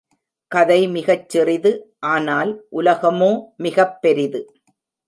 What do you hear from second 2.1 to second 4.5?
ஆனால் உலகமோ மிகப் பெரிது.